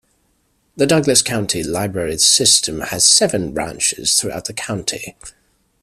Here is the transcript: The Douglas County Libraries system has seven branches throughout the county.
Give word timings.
The 0.75 0.87
Douglas 0.87 1.21
County 1.21 1.61
Libraries 1.61 2.25
system 2.25 2.79
has 2.81 3.05
seven 3.05 3.53
branches 3.53 4.19
throughout 4.19 4.45
the 4.45 4.53
county. 4.53 5.15